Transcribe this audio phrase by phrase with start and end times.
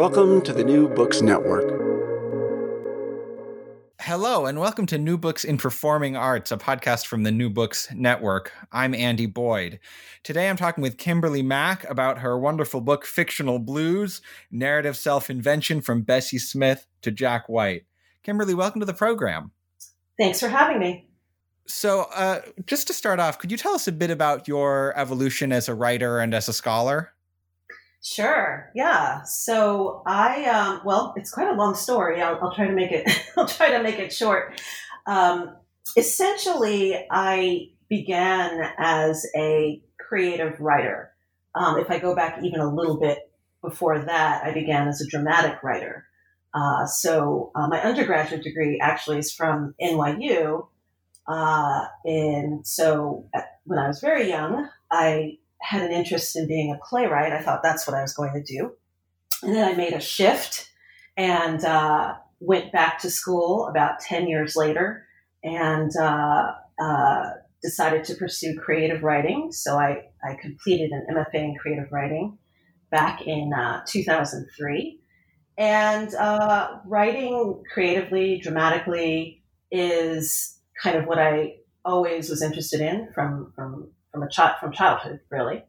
[0.00, 1.68] Welcome to the New Books Network.
[4.00, 7.86] Hello, and welcome to New Books in Performing Arts, a podcast from the New Books
[7.94, 8.50] Network.
[8.72, 9.78] I'm Andy Boyd.
[10.22, 15.82] Today I'm talking with Kimberly Mack about her wonderful book, Fictional Blues Narrative Self Invention
[15.82, 17.82] from Bessie Smith to Jack White.
[18.22, 19.50] Kimberly, welcome to the program.
[20.18, 21.10] Thanks for having me.
[21.66, 25.52] So, uh, just to start off, could you tell us a bit about your evolution
[25.52, 27.12] as a writer and as a scholar?
[28.02, 28.70] Sure.
[28.74, 29.22] Yeah.
[29.24, 32.22] So I, um, well, it's quite a long story.
[32.22, 33.08] I'll, I'll, try to make it.
[33.36, 34.60] I'll try to make it short.
[35.06, 35.54] Um,
[35.96, 41.12] essentially, I began as a creative writer.
[41.54, 45.06] Um, if I go back even a little bit before that, I began as a
[45.06, 46.06] dramatic writer.
[46.54, 50.66] Uh, so uh, my undergraduate degree actually is from NYU.
[51.26, 53.28] Uh, and so
[53.64, 57.32] when I was very young, I had an interest in being a playwright.
[57.32, 58.72] I thought that's what I was going to do.
[59.42, 60.70] And then I made a shift
[61.16, 65.06] and uh, went back to school about 10 years later
[65.42, 66.52] and uh,
[66.82, 67.30] uh,
[67.62, 69.52] decided to pursue creative writing.
[69.52, 72.38] So I, I completed an MFA in creative writing
[72.90, 75.00] back in uh, 2003.
[75.58, 83.52] And uh, writing creatively, dramatically is kind of what I always was interested in from,
[83.54, 85.64] from from a child from childhood, really.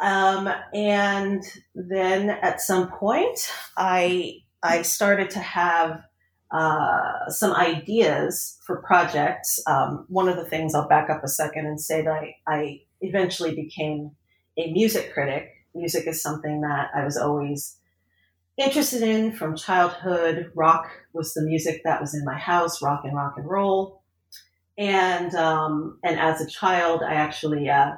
[0.00, 1.42] Um, and
[1.74, 6.02] then at some point, I I started to have
[6.50, 9.60] uh, some ideas for projects.
[9.66, 12.80] Um, one of the things I'll back up a second and say that I, I
[13.00, 14.12] eventually became
[14.56, 15.50] a music critic.
[15.74, 17.76] Music is something that I was always
[18.56, 20.50] interested in from childhood.
[20.54, 23.97] Rock was the music that was in my house, rock and rock and roll
[24.78, 27.92] and um, and as a child, I actually uh,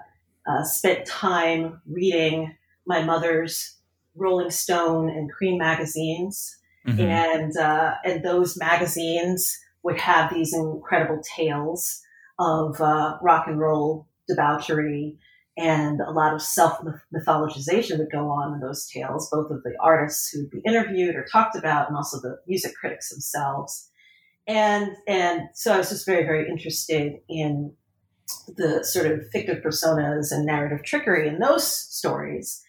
[0.47, 3.77] uh, spent time reading my mother's
[4.17, 6.57] Rolling Stone and Creem magazines,
[6.89, 7.01] mm-hmm.
[7.01, 12.03] and uh, and those magazines would have these incredible tales
[12.39, 15.19] of uh, rock and roll debauchery.
[15.59, 16.81] And a lot of self
[17.15, 21.15] mythologization would go on in those tales, both of the artists who would be interviewed
[21.15, 23.90] or talked about, and also the music critics themselves
[24.51, 27.73] and and so I was just very very interested in
[28.57, 32.63] the sort of fictive personas and narrative trickery in those stories.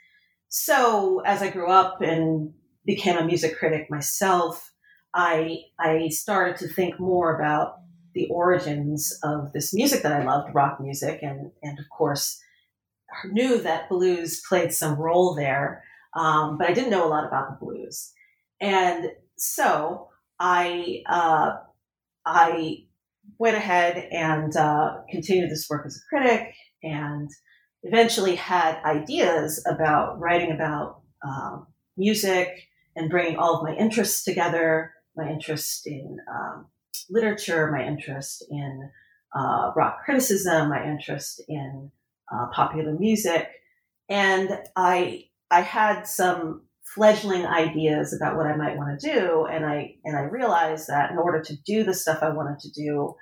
[0.47, 2.53] So as I grew up and
[2.85, 4.71] became a music critic myself,
[5.15, 7.77] I I started to think more about
[8.13, 12.39] the origins of this music that I loved, rock music, and and of course
[13.31, 15.83] knew that blues played some role there,
[16.15, 18.13] um, but I didn't know a lot about the blues,
[18.59, 20.09] and so
[20.39, 21.57] I uh,
[22.25, 22.85] I
[23.37, 27.29] went ahead and uh, continued this work as a critic and
[27.83, 31.67] eventually had ideas about writing about um,
[31.97, 36.67] music and bringing all of my interests together my interest in um,
[37.09, 38.89] literature, my interest in
[39.35, 41.91] uh, rock criticism, my interest in
[42.33, 43.47] uh, popular music.
[44.09, 46.63] And I, I had some
[46.95, 49.45] fledgling ideas about what I might want to do.
[49.45, 52.71] And I, and I realized that in order to do the stuff I wanted to
[52.71, 53.15] do,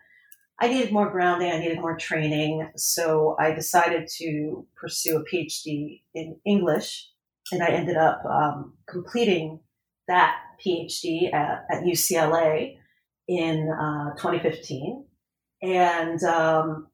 [0.59, 1.51] I needed more grounding.
[1.51, 2.69] I needed more training.
[2.75, 7.09] So I decided to pursue a PhD in English.
[7.51, 9.59] And I ended up um, completing
[10.07, 10.35] that
[10.65, 12.77] PhD at, at UCLA
[13.27, 15.05] in uh, 2015.
[15.61, 16.87] And, um,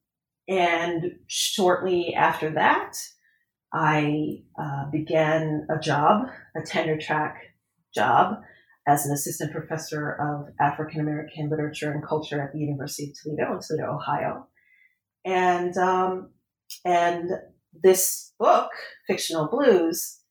[0.48, 2.98] and shortly after that,
[3.76, 7.54] I uh, began a job, a tenure track
[7.94, 8.42] job,
[8.88, 13.54] as an assistant professor of African American literature and culture at the University of Toledo
[13.54, 14.48] in Toledo, Ohio.
[15.26, 16.30] And um,
[16.86, 17.32] and
[17.84, 18.70] this book,
[19.08, 20.22] Fictional Blues,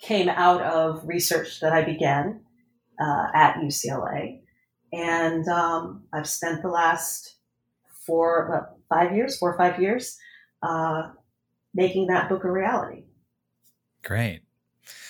[0.00, 2.40] came out of research that I began
[3.00, 4.40] uh, at UCLA,
[4.92, 7.36] and um, I've spent the last
[8.04, 10.18] four, well, five years, four or five years,
[10.62, 11.10] uh,
[11.78, 13.04] making that book a reality.
[14.02, 14.40] Great.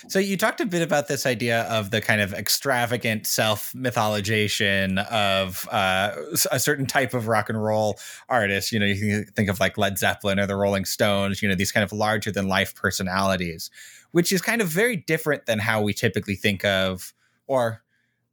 [0.09, 5.05] So you talked a bit about this idea of the kind of extravagant self mythologization
[5.06, 6.15] of uh,
[6.53, 7.99] a certain type of rock and roll
[8.29, 8.70] artist.
[8.70, 11.43] You know, you think of like Led Zeppelin or the Rolling Stones.
[11.43, 13.71] You know, these kind of larger than life personalities.
[14.12, 17.12] which is kind of very different than how we typically think of,
[17.47, 17.82] or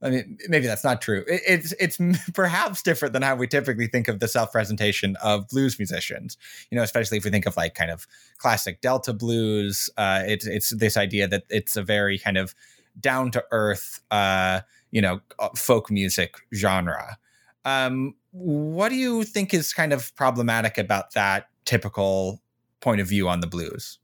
[0.06, 1.26] I mean, maybe that's not true.
[1.28, 1.98] It's it's
[2.34, 6.38] perhaps different than how we typically think of the self presentation of blues musicians.
[6.70, 8.06] You know, especially if we think of like kind of
[8.38, 9.90] classic Delta blues.
[9.98, 12.54] Uh, it's it's this idea that it's a very kind of
[13.00, 14.62] down to earth, uh,
[14.92, 17.18] you know, uh, folk music genre.
[17.66, 22.42] Um, what do you think is kind of problematic about that typical
[22.80, 23.98] point of view on the blues?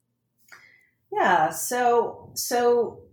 [1.13, 3.03] Yeah, so so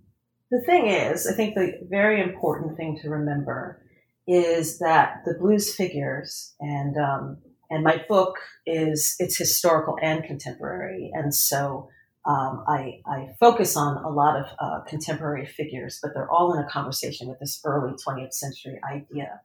[0.50, 3.82] the thing is, I think the very important thing to remember
[4.26, 7.38] is that the blues figures and um,
[7.70, 8.36] and my book
[8.66, 11.88] is it's historical and contemporary, and so
[12.24, 16.62] um, I, I, focus on a lot of uh, contemporary figures, but they're all in
[16.62, 19.40] a conversation with this early 20th century idea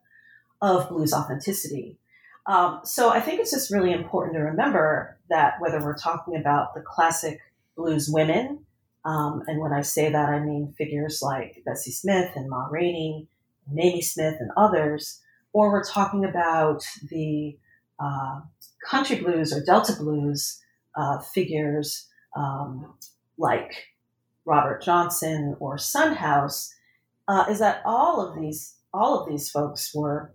[0.62, 1.98] of blues authenticity.
[2.46, 6.74] Um, so I think it's just really important to remember that whether we're talking about
[6.74, 7.40] the classic
[7.78, 8.66] blues women
[9.06, 13.28] um, and when I say that, I mean figures like Bessie Smith and Ma Rainey,
[13.70, 15.22] Mamie Smith, and others,
[15.52, 17.58] or we're talking about the
[18.00, 18.42] uh,
[18.90, 20.62] country blues or Delta blues
[20.96, 22.94] uh, figures um,
[23.38, 23.90] like
[24.46, 26.74] Robert Johnson or Son House,
[27.28, 30.34] uh, is that all of these all of these folks were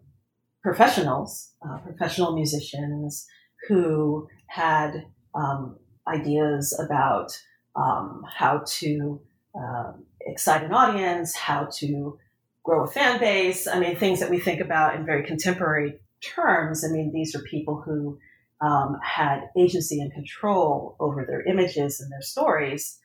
[0.62, 3.26] professionals, uh, professional musicians
[3.69, 7.38] who had um, ideas about
[7.78, 9.20] um, how to
[9.58, 12.19] uh, excite an audience, how to
[12.64, 13.66] grow a fan base.
[13.66, 16.84] I mean, things that we think about in very contemporary terms.
[16.84, 18.19] I mean, these are people who
[18.60, 22.98] um, had agency and control over their images and their stories.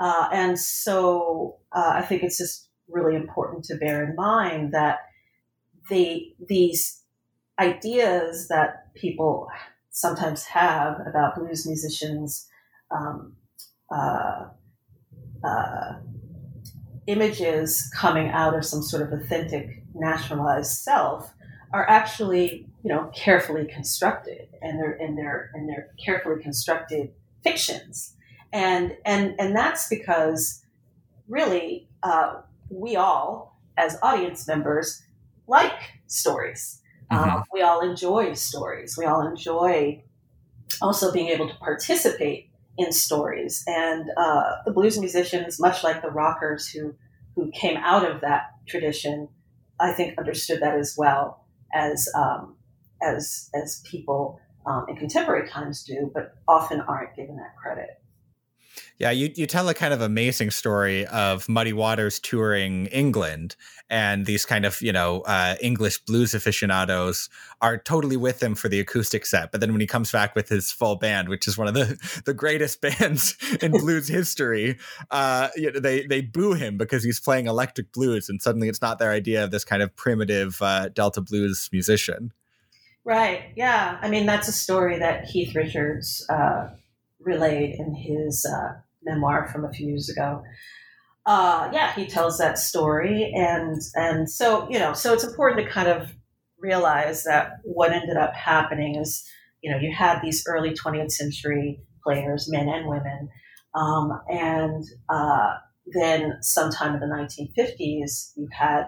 [0.00, 4.98] Uh, and so uh, I think it's just really important to bear in mind that
[5.88, 7.02] the, these
[7.58, 9.48] ideas that people
[9.90, 12.48] sometimes have about blues musicians
[12.90, 13.34] um,
[13.90, 14.46] uh,
[15.44, 15.92] uh,
[17.06, 21.32] images coming out of some sort of authentic nationalized self
[21.72, 27.10] are actually you know carefully constructed and they're and they're and they're carefully constructed
[27.42, 28.14] fictions.
[28.52, 30.62] And and and that's because
[31.28, 32.40] really uh,
[32.70, 35.02] we all as audience members
[35.46, 36.80] like stories.
[37.12, 37.30] Mm-hmm.
[37.30, 38.96] um, we all enjoy stories.
[38.98, 40.02] We all enjoy
[40.82, 43.64] also being able to participate in stories.
[43.66, 46.94] And uh, the blues musicians, much like the rockers who
[47.34, 49.28] who came out of that tradition,
[49.78, 51.44] I think understood that as well
[51.74, 52.56] as um,
[53.02, 58.00] as as people um, in contemporary times do, but often aren't given that credit.
[58.98, 63.54] Yeah, you, you tell a kind of amazing story of Muddy Waters touring England,
[63.90, 67.28] and these kind of, you know, uh, English blues aficionados
[67.60, 69.52] are totally with him for the acoustic set.
[69.52, 71.98] But then when he comes back with his full band, which is one of the,
[72.24, 74.78] the greatest bands in blues history,
[75.10, 78.82] uh, you know, they, they boo him because he's playing electric blues, and suddenly it's
[78.82, 82.32] not their idea of this kind of primitive uh, Delta blues musician.
[83.04, 83.52] Right.
[83.54, 83.98] Yeah.
[84.02, 86.70] I mean, that's a story that Keith Richards uh,
[87.26, 90.42] relayed in his uh, memoir from a few years ago.
[91.26, 95.72] Uh, yeah, he tells that story, and and so you know, so it's important to
[95.72, 96.14] kind of
[96.58, 99.24] realize that what ended up happening is,
[99.60, 103.28] you know, you had these early 20th century players, men and women,
[103.74, 105.54] um, and uh,
[105.86, 108.84] then sometime in the 1950s, you had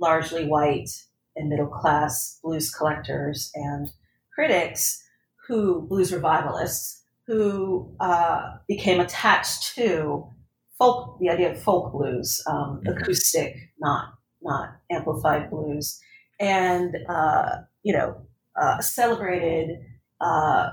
[0.00, 0.90] largely white
[1.36, 3.88] and middle class blues collectors and
[4.34, 5.02] critics
[5.46, 10.26] who blues revivalists who uh, became attached to
[10.78, 12.96] folk, the idea of folk blues, um, mm-hmm.
[12.96, 15.98] acoustic, not not amplified blues,
[16.38, 18.26] and uh, you know
[18.60, 19.78] uh, celebrated
[20.20, 20.70] uh,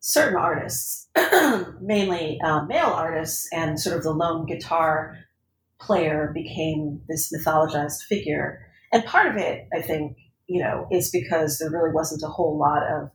[0.00, 1.08] certain artists,
[1.80, 5.16] mainly uh, male artists, and sort of the lone guitar
[5.80, 8.60] player became this mythologized figure.
[8.92, 12.58] And part of it, I think, you know, is because there really wasn't a whole
[12.58, 13.10] lot of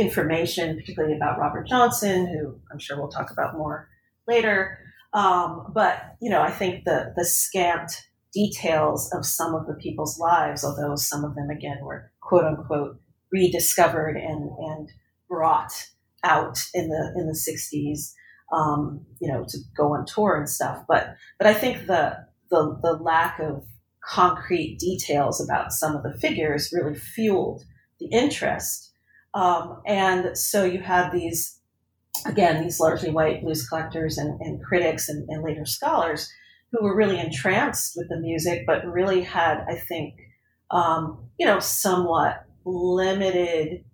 [0.00, 3.88] information, particularly about Robert Johnson, who I'm sure we'll talk about more
[4.26, 4.78] later.
[5.12, 7.92] Um, but you know, I think the the scant
[8.32, 13.00] details of some of the people's lives, although some of them again were quote unquote
[13.32, 14.88] rediscovered and and
[15.28, 15.72] brought
[16.24, 18.12] out in the in the 60s,
[18.52, 20.84] um, you know, to go on tour and stuff.
[20.88, 23.64] But but I think the the the lack of
[24.02, 27.64] concrete details about some of the figures really fueled
[27.98, 28.89] the interest
[29.34, 31.60] um, and so you had these,
[32.26, 36.30] again, these largely white blues collectors and, and critics and, and, later scholars
[36.72, 40.14] who were really entranced with the music, but really had, I think,
[40.70, 43.84] um, you know, somewhat limited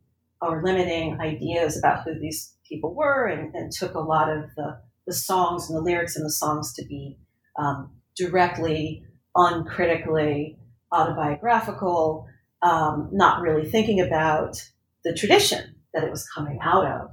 [0.41, 4.79] or limiting ideas about who these people were and, and took a lot of the
[5.07, 7.17] the songs and the lyrics and the songs to be
[7.59, 10.59] um, directly, uncritically
[10.93, 12.27] autobiographical,
[12.63, 14.57] um, not really thinking about
[15.07, 17.11] the tradition that it was coming out of.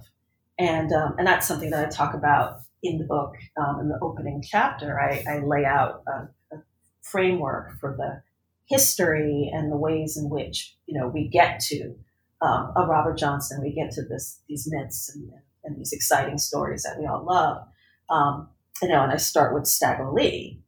[0.58, 4.00] And, um, and that's something that I talk about in the book, um, in the
[4.02, 5.00] opening chapter.
[5.00, 6.64] I, I lay out a, a
[7.04, 8.24] framework for the
[8.66, 11.96] history and the ways in which you know we get to
[12.42, 15.32] um, a Robert Johnson, we get to this these myths and,
[15.64, 17.66] and these exciting stories that we all love.
[18.10, 18.50] Um,
[18.82, 20.62] you know, and I start with Stagger Lee,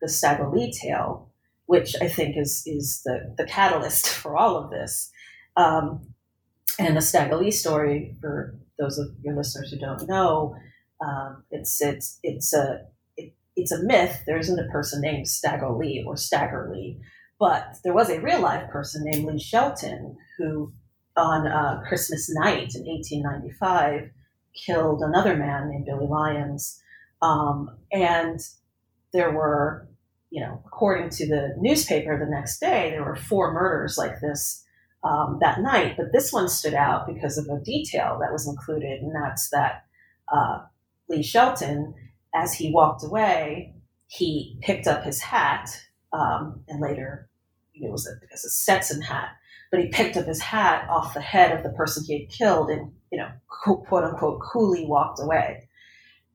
[0.00, 1.30] the Stagger Lee tale,
[1.66, 5.10] which I think is is the the catalyst for all of this.
[5.56, 6.11] Um,
[6.78, 10.56] and the Stagger Lee story, for those of your listeners who don't know,
[11.00, 12.86] um, it's it's it's a
[13.16, 14.22] it, it's a myth.
[14.26, 17.00] There isn't a person named Stagger Lee or Stagger Lee,
[17.38, 20.72] but there was a real life person named Lee Shelton who,
[21.16, 24.10] on uh, Christmas night in 1895,
[24.54, 26.80] killed another man named Billy Lyons.
[27.20, 28.40] Um, and
[29.12, 29.88] there were,
[30.30, 34.61] you know, according to the newspaper the next day, there were four murders like this
[35.04, 35.94] um, that night.
[35.96, 39.84] But this one stood out because of a detail that was included, and that's that
[40.32, 40.60] uh,
[41.08, 41.94] Lee Shelton,
[42.34, 43.74] as he walked away,
[44.06, 45.68] he picked up his hat
[46.12, 47.28] um, and later
[47.74, 49.30] it was a, a Stetson hat,
[49.70, 52.70] but he picked up his hat off the head of the person he had killed
[52.70, 55.68] and, you know, quote unquote, coolly walked away.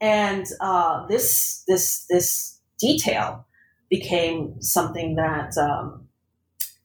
[0.02, 3.46] And uh, this, this, this detail
[3.90, 6.08] became something that um,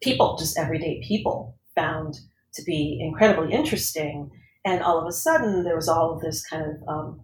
[0.02, 2.20] people, just everyday people, found
[2.54, 4.30] to be incredibly interesting.
[4.64, 7.20] And all of a sudden, there was all of this kind of um,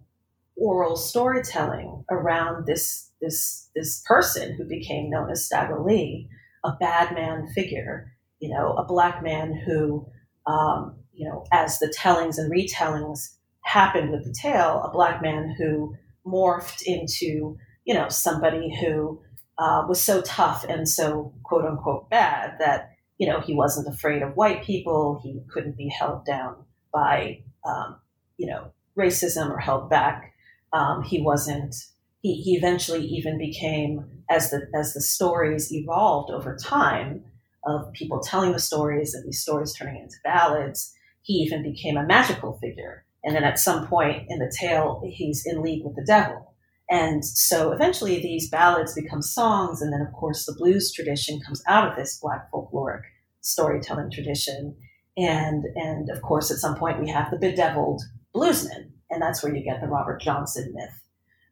[0.55, 6.29] oral storytelling around this this this person who became known as Stagger Lee,
[6.63, 10.07] a bad man figure, you know, a black man who,
[10.47, 15.53] um, you know, as the tellings and retellings happened with the tale, a black man
[15.57, 19.21] who morphed into, you know, somebody who
[19.57, 24.23] uh, was so tough and so quote unquote bad that, you know, he wasn't afraid
[24.23, 25.19] of white people.
[25.21, 26.55] He couldn't be held down
[26.91, 27.97] by, um,
[28.37, 30.33] you know, racism or held back.
[30.73, 31.75] Um, he wasn't
[32.21, 37.23] he, he eventually even became as the as the stories evolved over time
[37.65, 42.05] of people telling the stories and these stories turning into ballads he even became a
[42.05, 46.05] magical figure and then at some point in the tale he's in league with the
[46.05, 46.48] devil
[46.89, 51.61] and so eventually these ballads become songs and then of course the blues tradition comes
[51.67, 53.01] out of this black folkloric
[53.41, 54.75] storytelling tradition
[55.17, 58.01] and and of course at some point we have the bedeviled
[58.35, 60.99] bluesman and that's where you get the robert johnson myth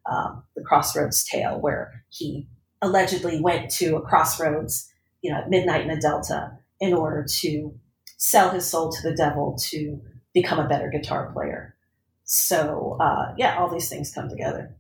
[0.08, 2.48] um, the Crossroads tale, where he
[2.82, 4.92] allegedly went to a crossroads,
[5.22, 7.74] you know, at midnight in the Delta, in order to
[8.18, 10.00] sell his soul to the devil to
[10.34, 11.76] become a better guitar player.
[12.24, 14.76] So uh, yeah, all these things come together.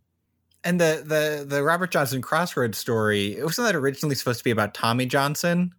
[0.67, 4.51] And the the the Robert Johnson Crossroads story, it wasn't that originally supposed to be
[4.51, 5.74] about Tommy Johnson?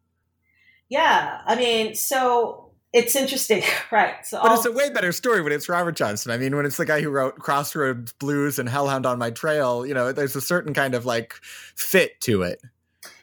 [0.88, 4.24] Yeah, I mean, so it's interesting, right?
[4.24, 6.32] So but it's a way better story when it's Robert Johnson.
[6.32, 9.84] I mean, when it's the guy who wrote Crossroads Blues and Hellhound on My Trail,
[9.84, 12.62] you know, there's a certain kind of like fit to it.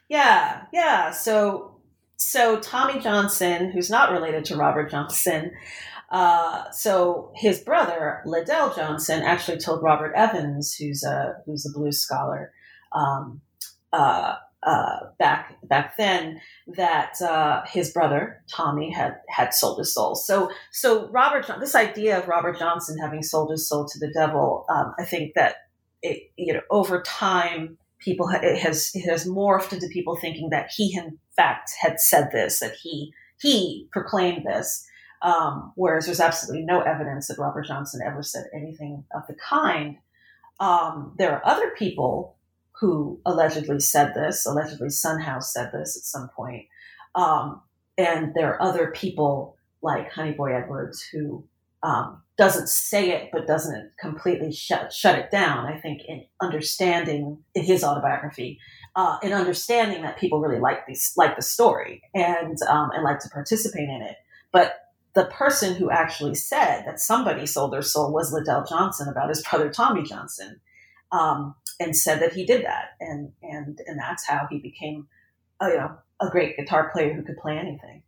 [0.08, 1.10] Yeah, yeah.
[1.10, 1.78] So,
[2.16, 5.50] so Tommy Johnson, who's not related to Robert Johnson,
[6.10, 12.00] uh, so his brother LeDell Johnson actually told Robert Evans, who's a who's a blues
[12.00, 12.52] scholar,
[12.92, 13.40] um,
[13.92, 16.40] uh, uh, back back then
[16.76, 20.14] that uh, his brother Tommy had had sold his soul.
[20.14, 24.64] So so Robert this idea of Robert Johnson having sold his soul to the devil,
[24.68, 25.56] um, I think that
[26.02, 30.70] it you know over time people it has it has morphed into people thinking that
[30.74, 34.86] he in fact had said this that he he proclaimed this.
[35.22, 39.96] Um, whereas there's absolutely no evidence that Robert Johnson ever said anything of the kind.
[40.60, 42.36] Um, there are other people
[42.80, 44.46] who allegedly said this.
[44.46, 46.66] Allegedly, Son House said this at some point.
[47.14, 47.62] Um,
[47.96, 51.44] and there are other people like Honeyboy Edwards who
[51.82, 55.66] um, doesn't say it, but doesn't completely shut shut it down.
[55.66, 58.58] I think in understanding in his autobiography,
[58.94, 63.20] uh, in understanding that people really like these like the story and um, and like
[63.20, 64.16] to participate in it,
[64.52, 64.74] but
[65.16, 69.42] the person who actually said that somebody sold their soul was LeDell Johnson about his
[69.50, 70.60] brother Tommy Johnson
[71.10, 75.08] um, and said that he did that, and and and that's how he became,
[75.60, 78.02] a, you know, a great guitar player who could play anything.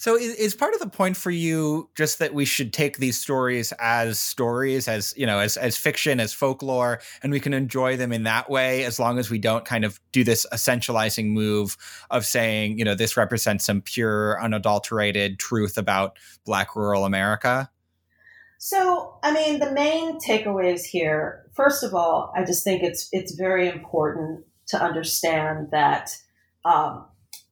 [0.00, 3.20] So is, is, part of the point for you just that we should take these
[3.20, 7.96] stories as stories, as you know, as as fiction, as folklore, and we can enjoy
[7.96, 11.76] them in that way, as long as we don't kind of do this essentializing move
[12.12, 17.68] of saying, you know, this represents some pure, unadulterated truth about Black rural America.
[18.58, 21.44] So, I mean, the main takeaways here.
[21.54, 26.16] First of all, I just think it's it's very important to understand that
[26.64, 27.04] um,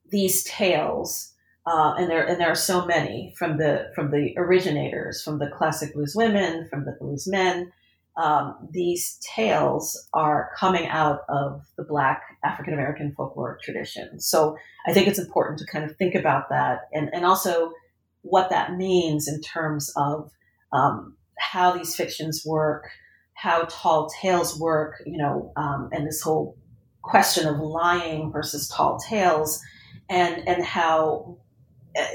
[0.09, 1.33] these tales,
[1.67, 5.49] uh, and there and there are so many from the from the originators, from the
[5.57, 7.71] classic blues women, from the blues men.
[8.15, 14.19] Um, these tales are coming out of the Black African American folklore tradition.
[14.19, 14.57] So
[14.87, 17.73] I think it's important to kind of think about that, and and also
[18.21, 20.31] what that means in terms of
[20.71, 22.87] um, how these fictions work,
[23.33, 26.57] how tall tales work, you know, um, and this whole
[27.01, 29.61] question of lying versus tall tales,
[30.09, 31.37] and and how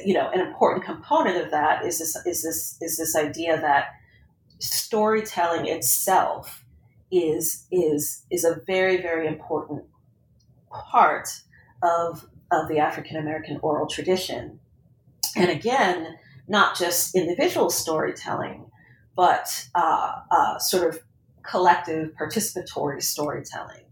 [0.05, 3.87] you know an important component of that is this is this is this idea that
[4.59, 6.65] storytelling itself
[7.11, 9.85] is is is a very very important
[10.71, 11.29] part
[11.83, 14.61] of of the African American oral tradition,
[15.37, 18.67] and again, not just individual storytelling,
[19.17, 21.03] but uh, uh, sort of
[21.43, 23.85] collective participatory storytelling.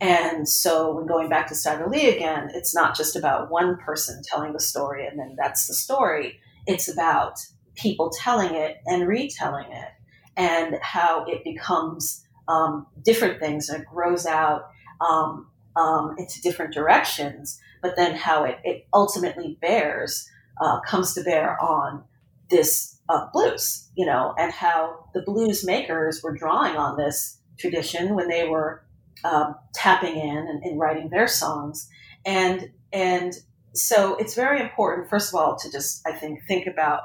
[0.00, 4.22] And so when going back to Stagger Lee again, it's not just about one person
[4.24, 6.40] telling the story and then that's the story.
[6.66, 7.38] It's about
[7.74, 9.90] people telling it and retelling it
[10.36, 16.72] and how it becomes um, different things and it grows out um, um, into different
[16.72, 20.28] directions, but then how it, it ultimately bears,
[20.60, 22.02] uh, comes to bear on
[22.50, 28.14] this of blues, you know, and how the blues makers were drawing on this tradition
[28.14, 28.84] when they were
[29.24, 31.88] um, tapping in and, and, writing their songs,
[32.24, 33.34] and and
[33.74, 37.02] so it's very important, first of all, to just I think think about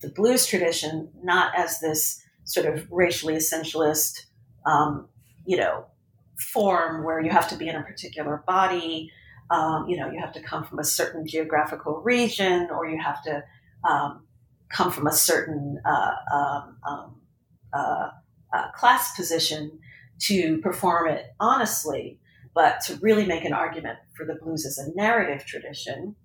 [0.00, 4.26] the blues tradition not as this sort of racially essentialist,
[4.64, 5.08] um,
[5.44, 5.86] you know,
[6.38, 9.10] form where you have to be in a particular body.
[9.50, 13.22] Um, you know, you have to come from a certain geographical region, or you have
[13.24, 13.42] to
[13.88, 14.26] um,
[14.68, 17.20] come from a certain uh, um, um,
[17.72, 18.10] uh,
[18.52, 19.78] uh, class position
[20.20, 22.18] to perform it honestly,
[22.54, 26.16] but to really make an argument for the blues as a narrative tradition.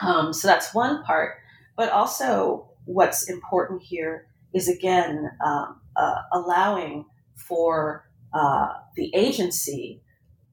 [0.00, 1.36] Um, so that's one part.
[1.76, 10.02] But also, what's important here is again um, uh, allowing for uh, the agency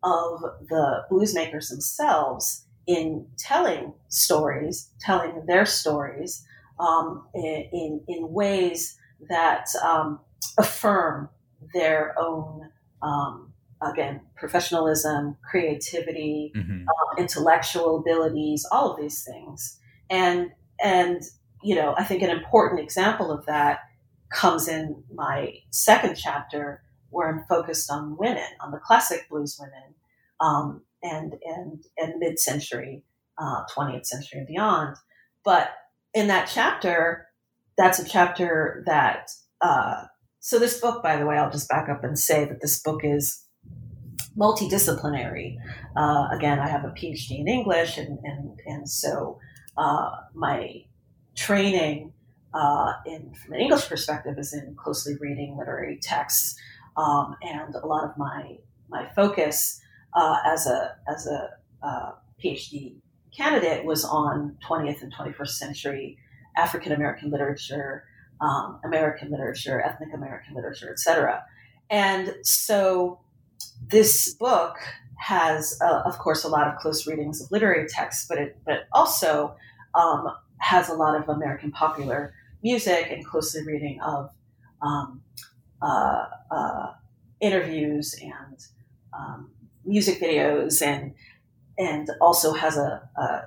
[0.04, 6.44] of the blues makers themselves in telling stories, telling their stories,
[6.80, 8.98] um, in, in ways
[9.30, 10.20] that um,
[10.58, 11.30] affirm
[11.74, 12.70] their own,
[13.02, 16.86] um, again, professionalism, creativity, mm-hmm.
[16.88, 19.80] uh, intellectual abilities, all of these things.
[20.10, 20.52] And,
[20.84, 21.22] and,
[21.64, 23.80] you know, I think an important example of that
[24.32, 29.96] comes in my second chapter where I'm focused on women, on the classic blues women,
[30.40, 33.04] um, and, and, and mid-century,
[33.38, 34.96] uh, 20th century and beyond.
[35.44, 35.72] But
[36.14, 37.28] in that chapter,
[37.78, 39.30] that's a chapter that.
[39.62, 40.06] Uh,
[40.42, 43.02] so this book, by the way, I'll just back up and say that this book
[43.04, 43.46] is
[44.36, 45.56] multidisciplinary.
[45.96, 49.40] Uh, again, I have a PhD in English, and and and so
[49.78, 50.84] uh, my
[51.36, 52.14] training
[52.56, 56.60] uh, in from an English perspective is in closely reading literary texts,
[56.98, 58.58] um, and a lot of my
[58.90, 59.80] my focus
[60.16, 61.50] uh, as a as a
[61.86, 62.12] uh,
[62.44, 62.96] PhD
[63.36, 66.18] candidate was on 20th and 21st century
[66.58, 68.06] African American literature,
[68.42, 71.44] um, American literature, ethnic American literature, etc.
[71.90, 73.20] And so
[73.88, 74.78] this book
[75.18, 78.88] has, uh, of course, a lot of close readings of literary texts, but it but
[78.92, 79.56] also
[79.94, 80.28] um,
[80.58, 84.30] has a lot of American popular music and closely reading of
[84.82, 85.22] um,
[85.82, 86.92] uh, uh,
[87.40, 88.58] interviews and
[89.14, 89.52] um,
[89.86, 91.14] music videos and
[91.78, 93.42] and also has a, a,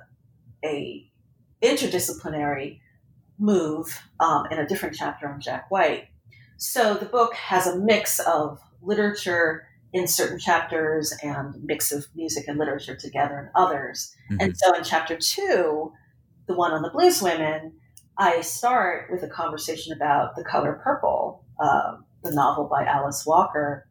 [0.65, 1.09] a
[1.61, 2.79] interdisciplinary
[3.37, 6.07] move um, in a different chapter on Jack White.
[6.57, 12.47] So the book has a mix of literature in certain chapters and mix of music
[12.47, 14.13] and literature together in others.
[14.31, 14.41] Mm-hmm.
[14.41, 15.91] And so in chapter two,
[16.47, 17.73] the one on the blues women,
[18.17, 23.87] I start with a conversation about The Color Purple, uh, the novel by Alice Walker.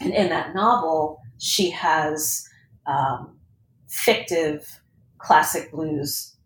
[0.00, 2.46] And in that novel, she has
[2.86, 3.38] um,
[3.88, 4.80] fictive
[5.18, 6.36] classic blues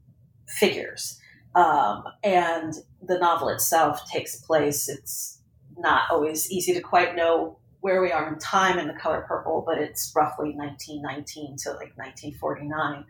[0.48, 1.20] figures.
[1.54, 5.40] Um, and the novel itself takes place, it's
[5.76, 9.62] not always easy to quite know where we are in time in the color purple,
[9.66, 13.04] but it's roughly 1919 to like 1949.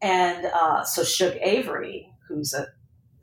[0.00, 2.68] And uh, so Shug Avery, who's a,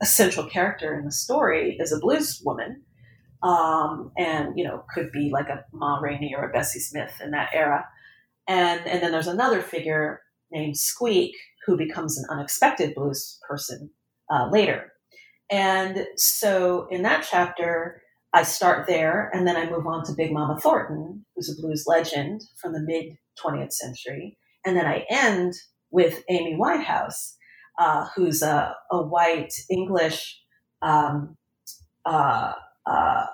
[0.02, 2.82] a, central character in the story, is a blues woman.
[3.42, 7.30] Um, and, you know, could be like a Ma Rainey or a Bessie Smith in
[7.32, 7.86] that era.
[8.46, 10.20] And, and then there's another figure
[10.50, 11.34] named Squeak,
[11.66, 13.90] who becomes an unexpected blues person
[14.32, 14.92] uh, later.
[15.50, 18.00] And so in that chapter,
[18.32, 21.84] I start there and then I move on to Big Mama Thornton, who's a blues
[21.86, 24.38] legend from the mid 20th century.
[24.64, 25.52] And then I end
[25.90, 27.34] with Amy Winehouse,
[27.78, 30.40] uh, who's a, a, white English
[30.80, 31.36] um,
[32.06, 32.52] uh,
[32.86, 33.26] uh,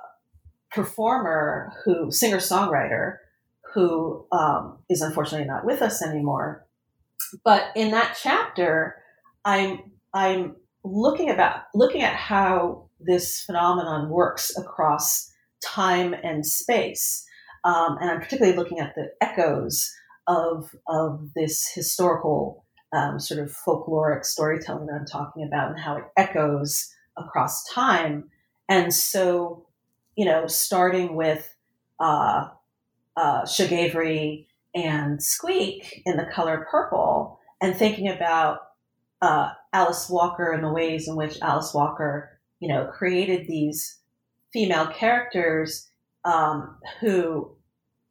[0.73, 3.19] performer who, singer songwriter,
[3.75, 6.67] who um, is unfortunately not with us anymore.
[7.45, 8.97] But in that chapter,
[9.45, 10.57] I'm I'm
[10.91, 15.31] looking about looking at how this phenomenon works across
[15.65, 17.25] time and space,
[17.65, 19.93] um, and I'm particularly looking at the echoes
[20.27, 25.97] of of this historical um, sort of folkloric storytelling that I'm talking about, and how
[25.97, 28.31] it echoes across time.
[28.69, 29.67] And so,
[30.17, 31.55] you know, starting with
[32.01, 32.49] uh,
[33.17, 33.47] uh,
[34.75, 38.61] and Squeak in the color purple, and thinking about
[39.21, 44.01] uh, Alice Walker and the ways in which Alice Walker, you know, created these
[44.53, 45.89] female characters
[46.25, 47.57] um, who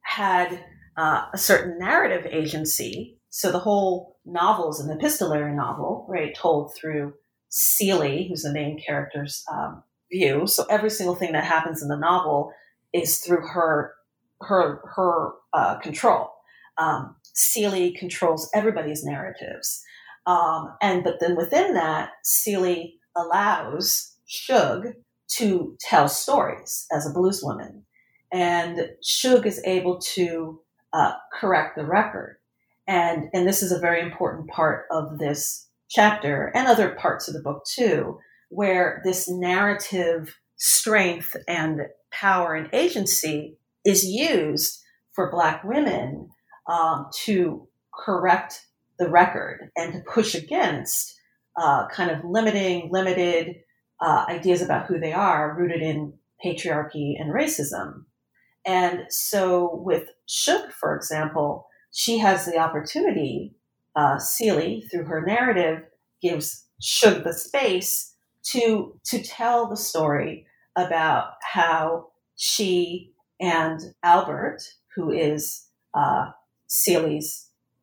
[0.00, 0.64] had
[0.96, 3.18] uh, a certain narrative agency.
[3.28, 7.12] So the whole novel is an epistolary novel, right, told through
[7.50, 10.46] Celie, who's the main character's um, view.
[10.46, 12.50] So every single thing that happens in the novel
[12.94, 13.92] is through her
[14.40, 16.30] her her uh, control.
[16.78, 19.84] Um, Celie controls everybody's narratives.
[20.28, 24.88] Um, and but then within that, Celie allows Shug
[25.28, 27.84] to tell stories as a blues woman,
[28.30, 30.60] and Shug is able to
[30.92, 32.36] uh, correct the record.
[32.86, 37.32] And and this is a very important part of this chapter and other parts of
[37.32, 38.18] the book too,
[38.50, 44.78] where this narrative strength and power and agency is used
[45.12, 46.28] for Black women
[46.70, 48.66] um, to correct
[48.98, 51.14] the record and to push against
[51.56, 53.56] uh, kind of limiting, limited
[54.00, 56.12] uh, ideas about who they are rooted in
[56.44, 58.04] patriarchy and racism.
[58.66, 63.54] And so with Shug, for example, she has the opportunity,
[63.96, 64.18] uh,
[64.90, 65.82] through her narrative,
[66.22, 74.62] gives Shug the space to, to tell the story about how she and Albert,
[74.94, 76.30] who is uh,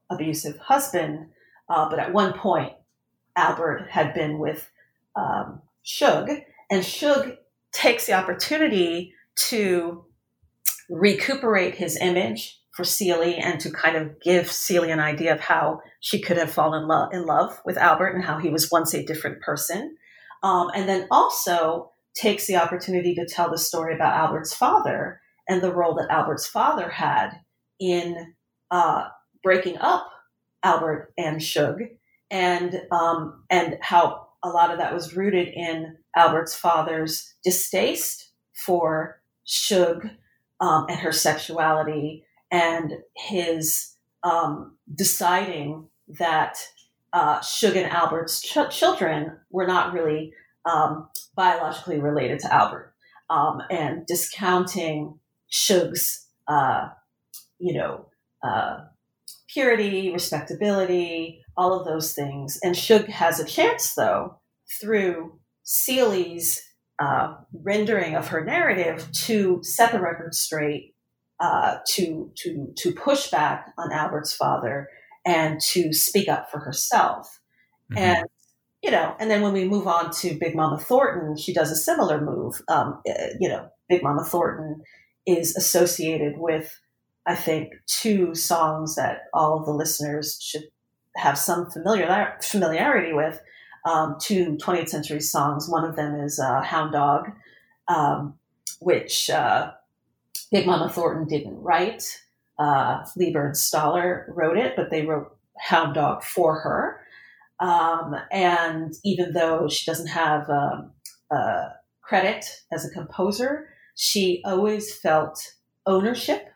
[0.10, 1.28] abusive husband.
[1.70, 2.74] Uh, but at one point,
[3.36, 4.70] Albert had been with
[5.15, 6.30] um, Shug,
[6.70, 7.34] and Shug
[7.72, 9.13] takes the opportunity
[9.50, 10.06] to
[10.89, 15.82] recuperate his image for Celie and to kind of give Celie an idea of how
[16.02, 18.94] she could have fallen in love, in love with Albert and how he was once
[18.94, 19.96] a different person.
[20.44, 25.62] Um, and then also takes the opportunity to tell the story about Albert's father and
[25.62, 27.32] the role that Albert's father had
[27.80, 28.34] in
[28.72, 29.06] uh,
[29.45, 30.10] breaking up
[30.63, 31.79] Albert and Shug,
[32.31, 38.31] and um, and how a lot of that was rooted in Albert's father's distaste
[38.65, 40.10] for Shug
[40.60, 45.88] um, and her sexuality, and his um, deciding
[46.19, 46.58] that
[47.13, 50.34] uh, Shug and Albert's ch- children were not really
[50.65, 52.95] um, biologically related to Albert,
[53.29, 56.89] um, and discounting Shug's, uh,
[57.60, 58.08] you know,
[58.43, 58.79] uh,
[59.56, 62.60] purity, respectability, all of those things.
[62.62, 64.41] And Shug has a chance, though,
[64.82, 66.62] through Celie's
[67.00, 70.94] uh, rendering of her narrative to set the record straight,
[71.39, 74.89] uh, to to to push back on Albert's father,
[75.26, 77.39] and to speak up for herself.
[77.91, 77.98] Mm-hmm.
[77.98, 78.26] And
[78.84, 81.76] you know, and then when we move on to Big Mama Thornton, she does a
[81.76, 82.62] similar move.
[82.68, 84.82] Um, eh, you know, Big Mama Thornton
[85.26, 86.78] is associated with
[87.27, 90.65] I think, two songs that all of the listeners should
[91.15, 93.41] have some familiar, familiarity with.
[93.85, 95.69] Um, two 20th century songs.
[95.69, 97.31] One of them is uh, Hound Dog,
[97.88, 98.33] um,
[98.79, 99.71] which uh,
[100.51, 102.03] Big Mama Thornton didn't write.
[102.57, 106.99] Uh, Leiber and Stoller wrote it, but they wrote Hound Dog for her.
[107.59, 110.91] Um, and even though she doesn't have um,
[112.01, 115.53] credit as a composer, she always felt
[115.85, 116.47] ownership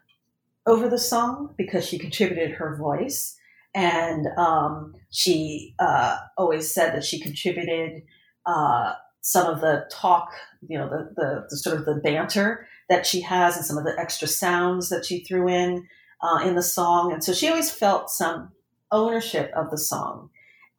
[0.66, 3.36] over the song because she contributed her voice.
[3.76, 8.04] And um, she uh, always said that she contributed
[8.46, 10.32] uh, some of the talk,
[10.68, 13.84] you know, the, the, the, sort of the banter that she has and some of
[13.84, 15.88] the extra sounds that she threw in
[16.22, 17.14] uh, in the song.
[17.14, 18.52] And so she always felt some
[18.92, 20.30] ownership of the song,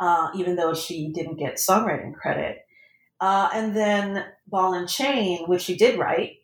[0.00, 2.58] uh, even though she didn't get songwriting credit.
[3.20, 6.38] Uh, and then Ball and Chain, which she did write,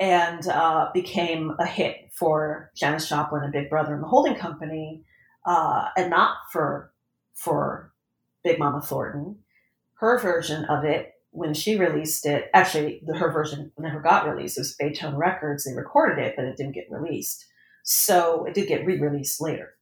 [0.00, 5.04] and uh, became a hit for Janis Joplin and Big Brother and the Holding Company,
[5.46, 6.92] uh, and not for
[7.34, 7.92] for
[8.42, 9.38] Big Mama Thornton.
[9.94, 14.56] Her version of it when she released it, actually, the, her version never got released.
[14.56, 15.64] It was Baytone Records.
[15.64, 17.46] They recorded it, but it didn't get released.
[17.82, 19.74] So it did get re released later.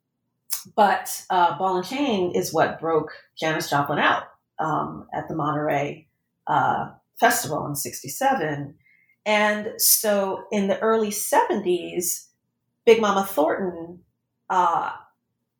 [0.75, 4.25] But uh, Ball and Chain is what broke Janis Joplin out
[4.59, 6.07] um, at the Monterey
[6.47, 8.75] uh, Festival in 67.
[9.25, 12.27] And so in the early 70s,
[12.85, 14.01] Big Mama Thornton
[14.51, 14.91] uh,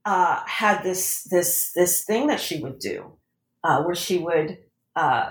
[0.05, 3.13] uh, had this, this, this thing that she would do
[3.63, 4.59] uh, where she would
[4.97, 5.31] uh,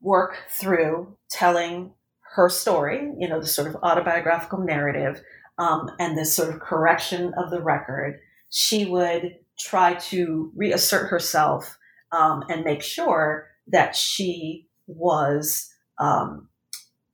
[0.00, 1.92] work through telling
[2.34, 5.22] her story, you know, the sort of autobiographical narrative
[5.58, 8.20] um, and this sort of correction of the record.
[8.50, 11.78] She would try to reassert herself
[12.12, 16.48] um, and make sure that she was um,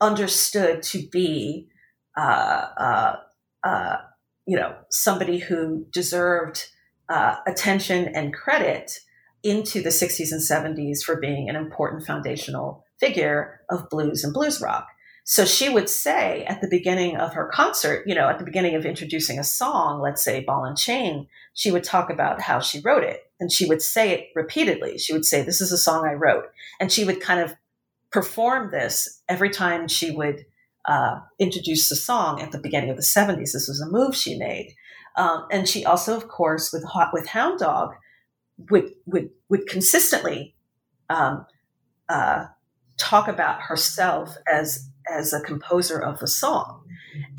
[0.00, 1.68] understood to be,
[2.16, 3.16] uh, uh,
[3.64, 3.96] uh,
[4.46, 6.68] you know, somebody who deserved
[7.08, 8.92] uh, attention and credit
[9.42, 14.60] into the 60s and 70s for being an important foundational figure of blues and blues
[14.60, 14.86] rock.
[15.24, 18.74] So she would say at the beginning of her concert, you know, at the beginning
[18.74, 22.80] of introducing a song, let's say Ball and Chain, she would talk about how she
[22.80, 23.20] wrote it.
[23.38, 24.98] And she would say it repeatedly.
[24.98, 26.46] She would say, This is a song I wrote.
[26.80, 27.54] And she would kind of
[28.10, 30.44] perform this every time she would
[30.86, 33.52] uh, introduce the song at the beginning of the 70s.
[33.52, 34.74] This was a move she made.
[35.16, 37.94] Um, and she also, of course, with with Hound Dog,
[38.70, 40.54] would would would consistently
[41.08, 41.46] um,
[42.08, 42.46] uh,
[42.96, 46.84] talk about herself as as a composer of the song,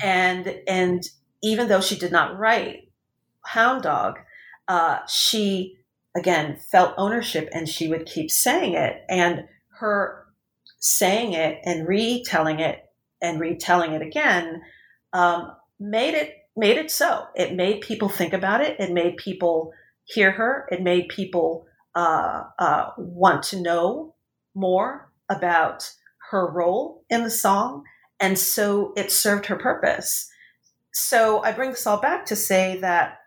[0.02, 1.08] and and
[1.42, 2.90] even though she did not write
[3.46, 4.18] Hound Dog,
[4.68, 5.78] uh, she
[6.14, 9.44] again felt ownership, and she would keep saying it, and
[9.80, 10.21] her
[10.82, 12.84] saying it and retelling it
[13.22, 14.60] and retelling it again
[15.12, 17.24] um, made it made it so.
[17.34, 18.78] It made people think about it.
[18.78, 19.72] It made people
[20.04, 20.66] hear her.
[20.70, 24.14] It made people uh, uh, want to know
[24.54, 25.90] more about
[26.30, 27.84] her role in the song.
[28.20, 30.28] And so it served her purpose.
[30.92, 33.18] So I bring this all back to say that,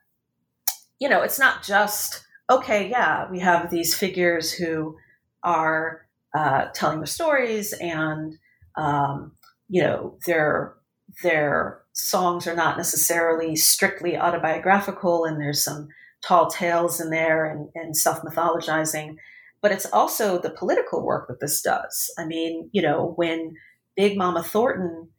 [0.99, 4.97] you know, it's not just, okay, yeah, we have these figures who
[5.43, 6.04] are
[6.35, 8.37] uh, telling the stories and,
[8.77, 9.31] um,
[9.69, 10.75] you know, their,
[11.23, 15.87] their songs are not necessarily strictly autobiographical and there's some
[16.25, 19.15] tall tales in there and, and self mythologizing.
[19.61, 22.11] But it's also the political work that this does.
[22.19, 23.55] I mean, you know, when
[23.95, 25.09] Big Mama Thornton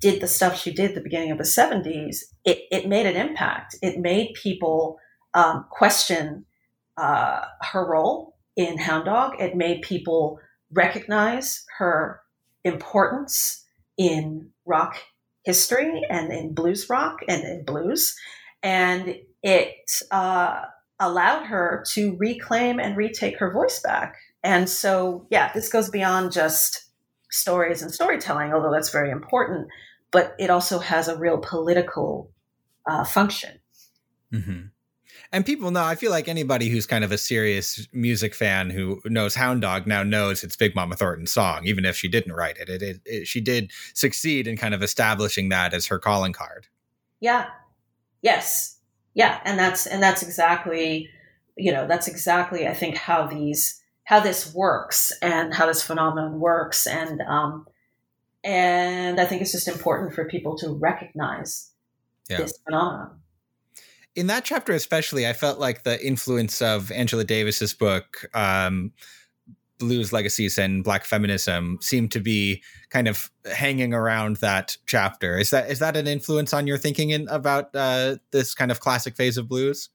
[0.00, 3.76] did the stuff she did the beginning of the 70s, it, it made an impact.
[3.82, 4.98] It made people
[5.34, 6.46] um, question
[6.96, 9.34] uh, her role in Hound Dog.
[9.38, 10.38] It made people
[10.72, 12.20] recognize her
[12.64, 13.64] importance
[13.96, 14.96] in rock
[15.44, 18.14] history and in blues rock and in blues.
[18.62, 19.74] And it
[20.10, 20.62] uh,
[20.98, 24.16] allowed her to reclaim and retake her voice back.
[24.42, 26.86] And so, yeah, this goes beyond just
[27.30, 29.68] stories and storytelling, although that's very important,
[30.10, 32.30] but it also has a real political
[32.86, 33.58] uh, function.
[34.32, 34.66] Mm-hmm.
[35.32, 39.00] And people know, I feel like anybody who's kind of a serious music fan who
[39.04, 42.58] knows Hound Dog now knows it's Big Mama Thornton's song, even if she didn't write
[42.58, 42.68] it.
[42.68, 43.26] It, it, it.
[43.28, 46.66] She did succeed in kind of establishing that as her calling card.
[47.20, 47.46] Yeah.
[48.22, 48.80] Yes
[49.14, 51.08] yeah and that's and that's exactly
[51.56, 56.38] you know that's exactly i think how these how this works and how this phenomenon
[56.40, 57.66] works and um
[58.44, 61.70] and i think it's just important for people to recognize
[62.28, 62.38] yeah.
[62.38, 63.20] this phenomenon
[64.16, 68.92] in that chapter especially i felt like the influence of angela davis's book um
[69.80, 75.36] blues legacies and black feminism seem to be kind of hanging around that chapter.
[75.36, 78.78] Is that is that an influence on your thinking in, about uh, this kind of
[78.78, 79.88] classic phase of blues?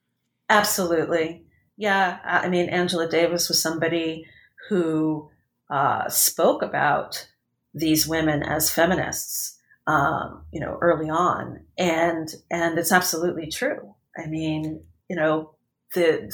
[0.50, 1.46] Absolutely,
[1.78, 2.20] yeah.
[2.26, 4.26] I mean, Angela Davis was somebody
[4.68, 5.30] who
[5.70, 7.30] uh, spoke about
[7.74, 13.96] these women as feminists, um, you know, early on, and and it's absolutely true.
[14.18, 15.56] I mean, you know,
[15.94, 16.34] the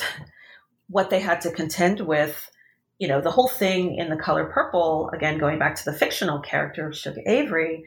[0.88, 2.50] what they had to contend with
[3.02, 6.40] you know, the whole thing in the color purple, again, going back to the fictional
[6.40, 7.84] character of Shug Avery,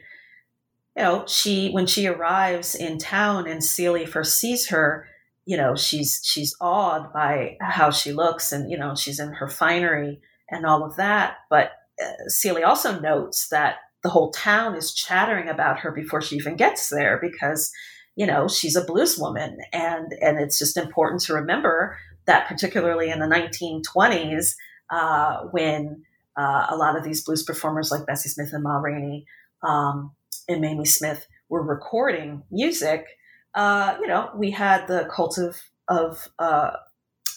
[0.97, 5.07] you know, she, when she arrives in town and Celie first sees her,
[5.45, 9.47] you know, she's, she's awed by how she looks and, you know, she's in her
[9.47, 11.37] finery and all of that.
[11.49, 11.71] But
[12.03, 16.57] uh, Celie also notes that the whole town is chattering about her before she even
[16.57, 17.71] gets there because,
[18.15, 19.57] you know, she's a blues woman.
[19.73, 24.55] And, and it's just important to remember that particularly in the 1920s,
[24.89, 26.03] uh, when
[26.37, 29.25] uh, a lot of these blues performers like Bessie Smith and Ma Rainey
[29.63, 30.11] um,
[30.47, 33.05] and Mamie Smith were recording music,
[33.53, 36.71] uh, you know, we had the cult of of uh,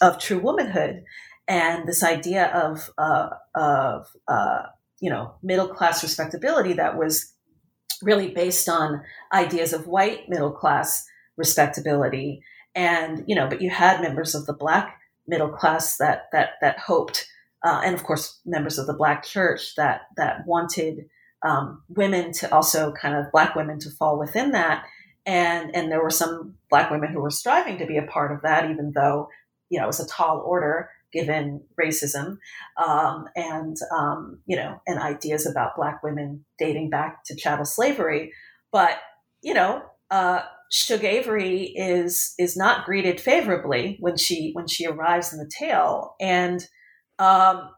[0.00, 1.04] of true womanhood
[1.46, 4.62] and this idea of uh, of uh,
[5.00, 7.32] you know, middle class respectability that was
[8.02, 11.06] really based on ideas of white middle class
[11.36, 12.42] respectability.
[12.74, 16.78] And, you know, but you had members of the black middle class that, that, that
[16.78, 17.28] hoped,
[17.64, 21.08] uh, and of course, members of the black church that, that wanted
[21.42, 24.84] um, women to also kind of black women to fall within that.
[25.26, 28.42] And, and there were some black women who were striving to be a part of
[28.42, 29.28] that, even though,
[29.70, 32.38] you know, it was a tall order given racism
[32.84, 38.32] um, and um, you know and ideas about black women dating back to chattel slavery.
[38.72, 38.98] But
[39.42, 45.32] you know uh, Shug Avery is is not greeted favorably when she when she arrives
[45.32, 46.14] in the tale.
[46.20, 46.66] And
[47.18, 47.70] um,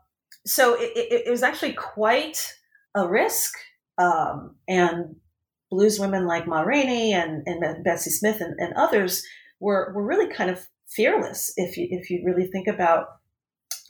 [0.46, 2.54] so it, it, it, was actually quite
[2.94, 3.54] a risk
[3.98, 5.16] um, and
[5.70, 9.24] blues women like Ma Rainey and, and Bessie Smith and, and others
[9.60, 13.06] were, were really kind of fearless if you if you really think about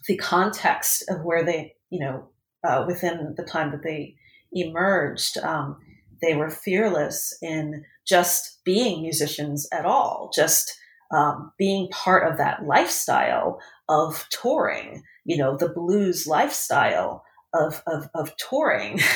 [0.07, 2.29] the context of where they, you know,
[2.63, 4.15] uh, within the time that they
[4.51, 5.77] emerged, um,
[6.21, 10.77] they were fearless in just being musicians at all, just
[11.11, 13.59] um, being part of that lifestyle
[13.89, 18.99] of touring, you know, the blues lifestyle of, of, of touring.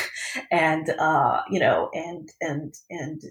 [0.51, 3.21] And, uh, you know, and, and, and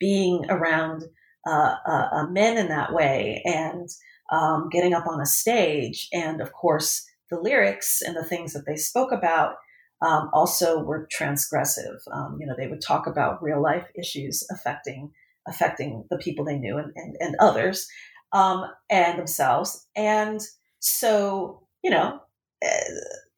[0.00, 1.04] being around
[1.46, 3.42] uh, uh, uh men in that way.
[3.44, 3.90] And,
[4.30, 6.08] um, getting up on a stage.
[6.12, 9.54] And of course, the lyrics and the things that they spoke about
[10.02, 11.98] um, also were transgressive.
[12.12, 15.12] Um, you know, they would talk about real life issues affecting
[15.48, 17.86] affecting the people they knew and, and, and others
[18.32, 19.86] um, and themselves.
[19.94, 20.40] And
[20.80, 22.20] so, you know,
[22.62, 22.80] eh,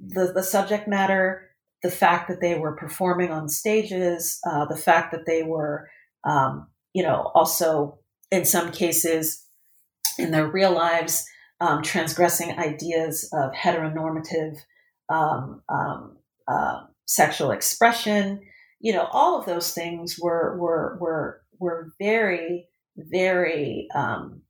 [0.01, 1.51] the, the subject matter,
[1.83, 5.89] the fact that they were performing on stages, uh, the fact that they were,
[6.25, 7.99] um, you know, also
[8.31, 9.45] in some cases
[10.19, 11.27] in their real lives,
[11.61, 14.59] um, transgressing ideas of heteronormative
[15.09, 18.41] um, um, uh, sexual expression.
[18.81, 24.43] You know, all of those things were were were were very very um,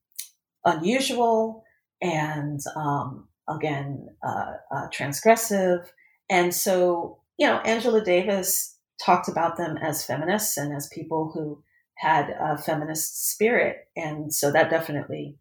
[0.65, 1.65] unusual
[2.01, 5.87] and um, again uh, uh, transgressive.
[6.31, 11.63] And so, you know, Angela Davis talked about them as feminists and as people who
[11.97, 15.37] had a feminist spirit, and so that definitely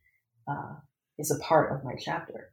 [0.47, 0.75] uh,
[1.17, 2.51] is a part of my chapter.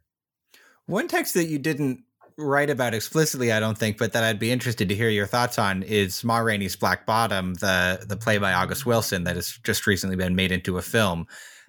[0.87, 2.05] One text that you didn't
[2.37, 5.59] write about explicitly, I don't think, but that I'd be interested to hear your thoughts
[5.59, 9.87] on is Ma Rainey's Black Bottom, the the play by August Wilson that has just
[9.87, 11.27] recently been made into a film.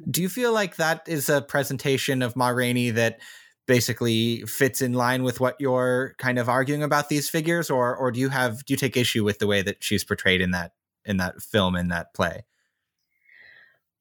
[0.10, 3.20] Do you feel like that is a presentation of Ma Rainey that
[3.68, 8.12] basically fits in line with what you're kind of arguing about these figures, or or
[8.12, 10.74] do you have do you take issue with the way that she's portrayed in that
[11.06, 12.44] in that film in that play?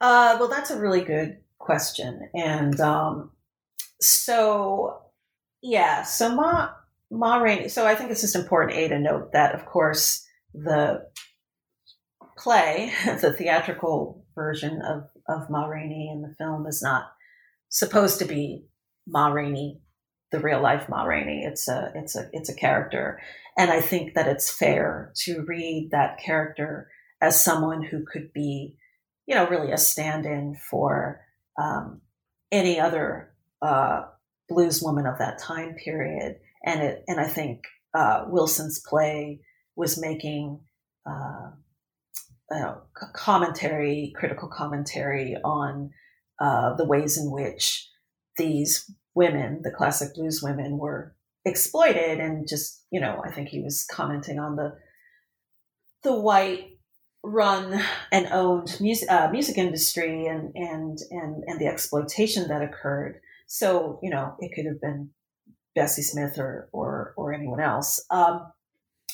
[0.01, 2.29] Uh, well, that's a really good question.
[2.35, 3.31] And um,
[4.01, 4.99] so,
[5.63, 6.71] yeah, so Ma,
[7.11, 11.07] Ma Rainey, so I think it's just important, A, to note that, of course, the
[12.37, 17.07] play, the theatrical version of, of Ma Rainey in the film is not
[17.69, 18.67] supposed to be
[19.07, 19.81] Ma Rainey,
[20.31, 21.45] the real life Ma Rainey.
[21.45, 23.21] It's a, it's a, it's a character.
[23.57, 28.77] And I think that it's fair to read that character as someone who could be,
[29.27, 31.24] you know, really a stand in for
[31.61, 32.01] um,
[32.51, 34.03] any other uh,
[34.49, 36.37] blues woman of that time period.
[36.65, 37.65] And it, and I think
[37.95, 39.41] uh, Wilson's play
[39.77, 40.61] was making
[41.07, 41.51] uh,
[43.15, 45.91] commentary, critical commentary on
[46.41, 47.89] uh, the ways in which
[48.37, 51.15] these women, the classic blues women, were
[51.45, 54.77] exploited, and just you know, I think he was commenting on the
[56.03, 56.74] the white
[57.25, 57.81] run
[58.13, 63.21] and owned music, uh, music industry and, and, and, and the exploitation that occurred.
[63.47, 65.11] So, you know, it could have been
[65.75, 68.05] Bessie Smith or, or, or anyone else.
[68.11, 68.53] Um,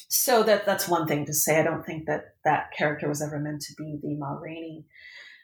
[0.08, 1.60] so that, that's one thing to say.
[1.60, 4.84] I don't think that that character was ever meant to be the Ma Rainey,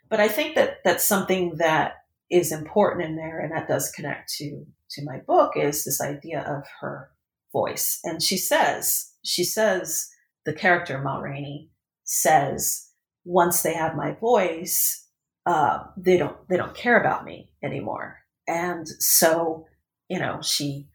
[0.09, 3.39] but I think that that's something that is important in there.
[3.39, 7.11] And that does connect to, to my book is this idea of her
[7.53, 8.01] voice.
[8.03, 10.11] And she says, she says
[10.45, 11.71] the character Ma Rainey
[12.07, 12.89] says
[13.25, 15.07] once they have my voice,
[15.45, 18.21] uh, they don't they don't care about me anymore.
[18.49, 19.67] And so,
[20.09, 20.87] you know, she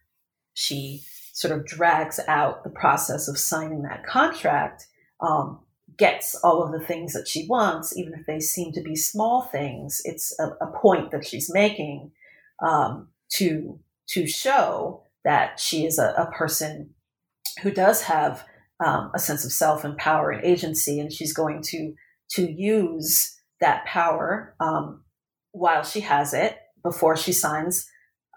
[0.53, 4.87] she sort of drags out the process of signing that contract,
[5.21, 5.59] um,
[5.97, 9.43] gets all of the things that she wants, even if they seem to be small
[9.43, 10.01] things.
[10.05, 12.11] It's a, a point that she's making
[12.61, 16.93] um, to to show that she is a, a person
[17.61, 18.45] who does have
[18.83, 21.93] um, a sense of self and power and agency, and she's going to
[22.31, 25.03] to use that power um,
[25.51, 27.87] while she has it before she signs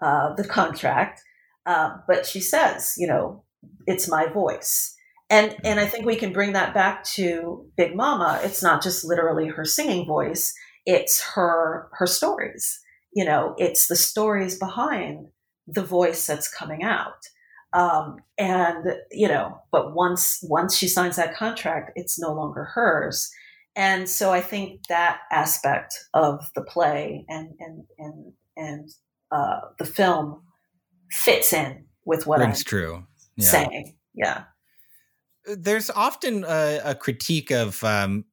[0.01, 1.21] uh, the contract.
[1.65, 3.43] Uh, but she says, you know,
[3.87, 4.95] it's my voice.
[5.29, 8.39] And and I think we can bring that back to Big Mama.
[8.43, 10.53] It's not just literally her singing voice,
[10.85, 12.79] it's her her stories.
[13.13, 15.29] You know, it's the stories behind
[15.67, 17.17] the voice that's coming out.
[17.75, 23.29] Um, and you know, but once once she signs that contract, it's no longer hers.
[23.75, 28.89] And so I think that aspect of the play and and and and
[29.29, 30.41] uh, the film
[31.11, 33.05] fits in with what I'm true.
[33.35, 33.45] Yeah.
[33.45, 33.97] saying.
[34.13, 34.43] Yeah.
[35.45, 38.23] There's often a, a critique of um,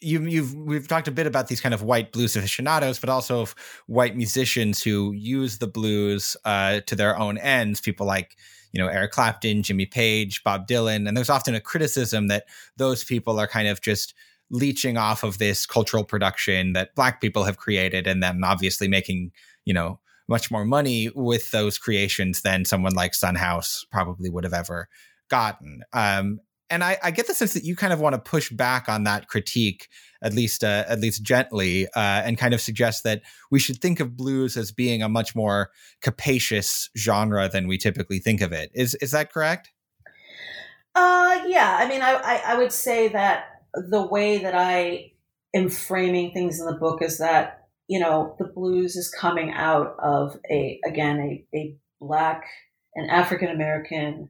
[0.00, 3.40] you, you've we've talked a bit about these kind of white blues aficionados, but also
[3.40, 7.80] of white musicians who use the blues uh, to their own ends.
[7.80, 8.36] People like
[8.74, 12.44] you know Eric Clapton, Jimmy Page, Bob Dylan, and there's often a criticism that
[12.76, 14.14] those people are kind of just
[14.50, 19.30] leeching off of this cultural production that Black people have created, and then obviously making
[19.64, 24.44] you know much more money with those creations than someone like Son House probably would
[24.44, 24.88] have ever
[25.30, 25.82] gotten.
[25.92, 26.40] Um,
[26.74, 29.04] and I, I, get the sense that you kind of want to push back on
[29.04, 29.88] that critique,
[30.22, 34.00] at least uh, at least gently, uh, and kind of suggest that we should think
[34.00, 35.70] of blues as being a much more
[36.02, 38.70] capacious genre than we typically think of it.
[38.74, 39.70] Is is that correct?
[40.96, 41.76] Uh, yeah.
[41.80, 45.12] I mean, I, I, I would say that the way that I
[45.54, 49.94] am framing things in the book is that you know, the blues is coming out
[50.02, 52.44] of a, again, a, a black
[52.94, 54.28] an African American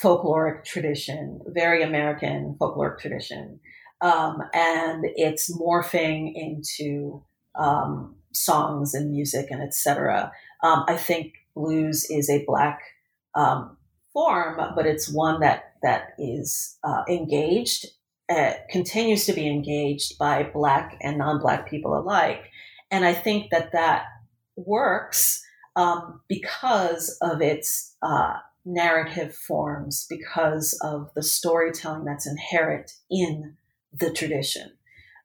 [0.00, 3.60] folkloric tradition, very American folkloric tradition.
[4.00, 7.22] Um, and it's morphing into
[7.54, 10.32] um, songs and music and etc.
[10.62, 12.80] Um, I think blues is a black
[13.34, 13.76] um,
[14.12, 17.86] form, but it's one that that is uh, engaged,
[18.30, 22.44] uh, continues to be engaged by black and non-black people alike.
[22.90, 24.04] And I think that that
[24.56, 25.42] works
[25.76, 28.34] um, because of its uh,
[28.64, 33.56] narrative forms, because of the storytelling that's inherent in
[33.92, 34.72] the tradition.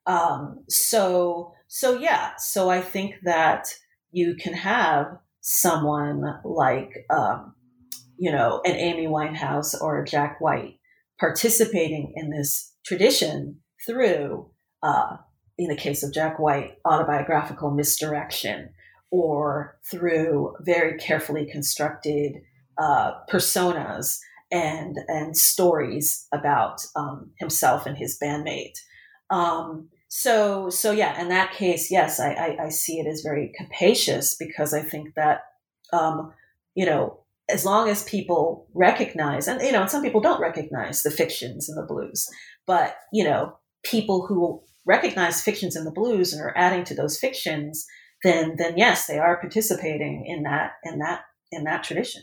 [0.05, 3.67] Um, so, so yeah, so I think that
[4.11, 7.53] you can have someone like, um,
[8.17, 10.79] you know, an Amy Winehouse or a Jack White
[11.19, 14.49] participating in this tradition through
[14.81, 15.17] uh,
[15.57, 18.69] in the case of Jack White, autobiographical misdirection,
[19.11, 22.41] or through very carefully constructed
[22.77, 24.19] uh, personas
[24.51, 28.77] and and stories about um, himself and his bandmate.
[29.29, 33.51] Um, so so yeah, in that case, yes, I, I, I, see it as very
[33.57, 35.41] capacious because I think that
[35.91, 36.31] um,
[36.75, 37.19] you know
[37.49, 41.67] as long as people recognize and you know and some people don't recognize the fictions
[41.67, 42.29] and the blues,
[42.67, 47.17] but you know people who recognize fictions in the blues and are adding to those
[47.19, 47.85] fictions,
[48.23, 51.21] then then yes, they are participating in that in that
[51.51, 52.21] in that tradition.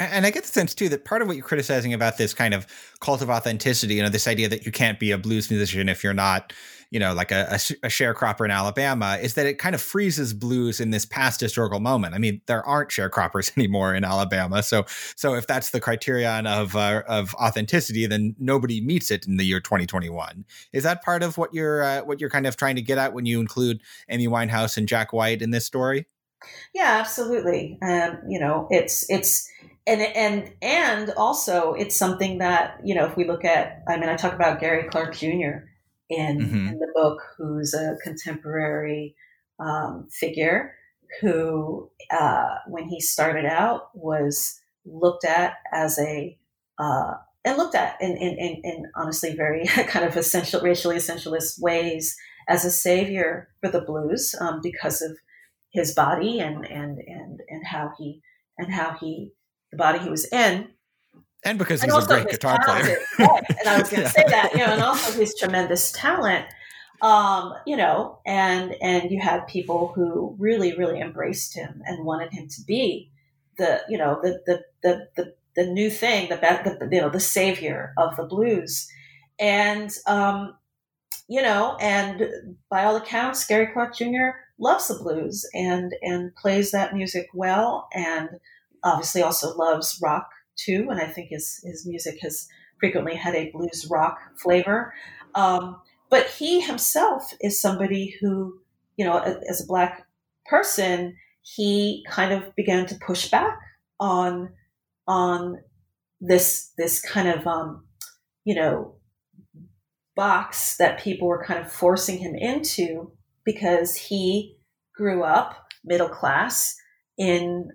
[0.00, 2.54] And I get the sense too that part of what you're criticizing about this kind
[2.54, 2.66] of
[3.00, 6.02] cult of authenticity, you know, this idea that you can't be a blues musician if
[6.02, 6.54] you're not,
[6.90, 10.32] you know, like a, a, a, sharecropper in Alabama, is that it kind of freezes
[10.32, 12.14] blues in this past historical moment.
[12.14, 14.86] I mean, there aren't sharecroppers anymore in Alabama, so
[15.16, 19.44] so if that's the criterion of uh, of authenticity, then nobody meets it in the
[19.44, 20.46] year 2021.
[20.72, 23.12] Is that part of what you're uh, what you're kind of trying to get at
[23.12, 26.06] when you include Amy Winehouse and Jack White in this story?
[26.74, 27.78] Yeah, absolutely.
[27.82, 29.50] Um, you know, it's it's
[29.86, 34.08] and and and also it's something that you know if we look at i mean
[34.08, 35.66] i talk about gary clark jr
[36.10, 36.68] in, mm-hmm.
[36.68, 39.14] in the book who's a contemporary
[39.60, 40.74] um, figure
[41.20, 46.36] who uh, when he started out was looked at as a
[46.78, 47.14] uh,
[47.44, 52.16] and looked at in, in, in, in honestly very kind of essential racially essentialist ways
[52.48, 55.16] as a savior for the blues um, because of
[55.70, 58.20] his body and and and and how he
[58.58, 59.32] and how he
[59.70, 60.68] the body he was in.
[61.44, 62.98] And because he's and a great guitar player.
[63.18, 64.08] and I was going to yeah.
[64.08, 66.46] say that, you know, and also his tremendous talent.
[67.00, 72.30] Um, you know, and and you had people who really, really embraced him and wanted
[72.30, 73.10] him to be
[73.56, 77.18] the, you know, the the the the, the new thing, the, the you know, the
[77.18, 78.86] savior of the blues,
[79.38, 80.54] and um,
[81.26, 84.32] you know, and by all accounts, Gary Clark Jr.
[84.60, 88.28] loves the blues and and plays that music well and
[88.84, 92.48] obviously also loves rock too, and I think his his music has
[92.78, 94.94] frequently had a blues rock flavor.
[95.34, 95.80] Um,
[96.10, 98.60] but he himself is somebody who,
[98.96, 100.06] you know, as a black
[100.46, 103.58] person, he kind of began to push back
[103.98, 104.50] on
[105.06, 105.60] on
[106.20, 107.84] this this kind of um,
[108.44, 108.96] you know
[110.16, 113.12] box that people were kind of forcing him into
[113.44, 114.56] because he
[114.94, 116.76] grew up middle class
[117.18, 117.70] in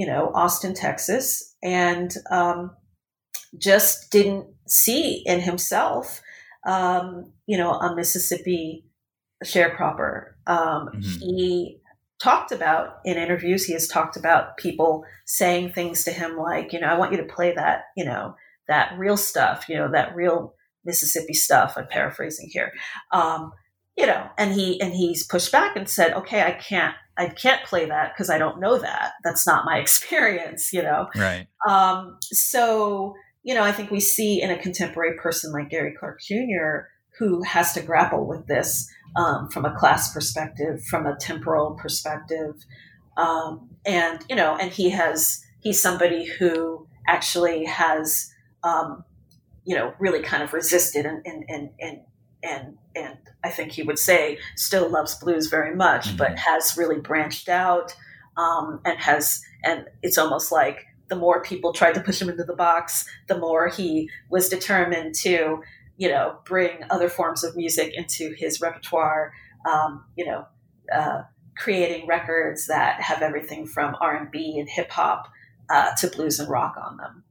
[0.00, 2.70] you know, Austin, Texas, and um,
[3.58, 6.22] just didn't see in himself,
[6.66, 8.86] um, you know, a Mississippi
[9.44, 10.32] sharecropper.
[10.46, 11.18] Um, mm-hmm.
[11.20, 11.80] He
[12.22, 16.80] talked about in interviews, he has talked about people saying things to him like, you
[16.80, 18.36] know, I want you to play that, you know,
[18.68, 20.54] that real stuff, you know, that real
[20.84, 21.74] Mississippi stuff.
[21.76, 22.72] I'm paraphrasing here.
[23.12, 23.52] Um,
[24.00, 27.62] you know, and he and he's pushed back and said, okay, I can't, I can't
[27.66, 29.12] play that because I don't know that.
[29.22, 31.08] That's not my experience, you know.
[31.14, 31.46] Right.
[31.68, 36.20] Um, so, you know, I think we see in a contemporary person like Gary Clark
[36.22, 36.88] Jr.
[37.18, 42.54] who has to grapple with this um, from a class perspective, from a temporal perspective,
[43.18, 48.30] um, and you know, and he has he's somebody who actually has
[48.62, 49.04] um,
[49.66, 52.00] you know really kind of resisted and and and and
[52.42, 56.16] and, and I think he would say still loves blues very much, mm-hmm.
[56.16, 57.94] but has really branched out
[58.36, 62.44] um, and has and it's almost like the more people tried to push him into
[62.44, 65.60] the box, the more he was determined to
[66.00, 69.34] you know, bring other forms of music into his repertoire.
[69.70, 70.46] Um, you know,
[70.90, 71.24] uh,
[71.58, 75.28] creating records that have everything from R and B and hip hop
[75.68, 77.22] uh, to blues and rock on them.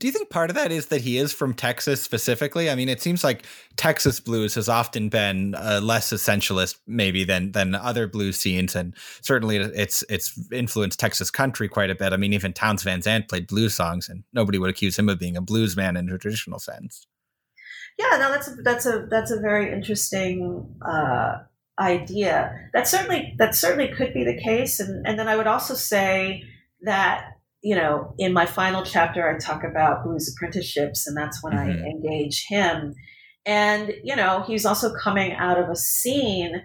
[0.00, 2.68] Do you think part of that is that he is from Texas specifically?
[2.68, 3.44] I mean, it seems like
[3.76, 8.94] Texas blues has often been uh, less essentialist, maybe than than other blues scenes, and
[9.20, 12.12] certainly it's it's influenced Texas country quite a bit.
[12.12, 15.20] I mean, even Townes Van Zandt played blues songs, and nobody would accuse him of
[15.20, 17.06] being a blues man in a traditional sense
[18.00, 21.38] yeah, no, that's a, that's a that's a very interesting uh,
[21.78, 22.70] idea.
[22.72, 26.44] That certainly that certainly could be the case, and and then I would also say
[26.82, 31.54] that you know in my final chapter I talk about blues apprenticeships, and that's when
[31.54, 31.84] mm-hmm.
[31.84, 32.94] I engage him,
[33.46, 36.62] and you know he's also coming out of a scene.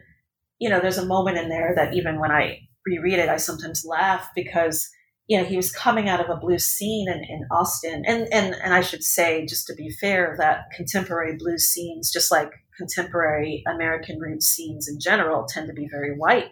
[0.59, 3.83] You know, there's a moment in there that even when I reread it, I sometimes
[3.85, 4.89] laugh because
[5.27, 8.03] you know, he was coming out of a blues scene in, in Austin.
[8.05, 12.31] And, and, and I should say, just to be fair, that contemporary blues scenes, just
[12.31, 16.49] like contemporary American roots scenes in general, tend to be very white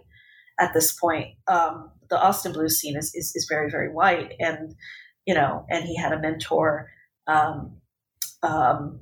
[0.60, 1.36] at this point.
[1.48, 4.34] Um, the Austin blues scene is, is, is, very, very white.
[4.40, 4.76] And,
[5.26, 6.90] you know, and he had a mentor
[7.28, 7.78] um,
[8.42, 9.00] um,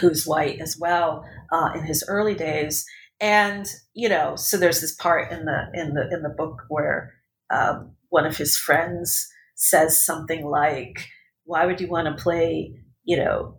[0.00, 2.86] who's white as well uh, in his early days.
[3.20, 7.14] And, you know, so there's this part in the, in the, in the book where,
[7.50, 11.08] um, one of his friends says something like,
[11.44, 12.72] "Why would you want to play?
[13.02, 13.58] You know,